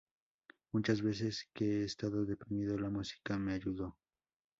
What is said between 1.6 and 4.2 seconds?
he estado deprimido, la música me ayudó.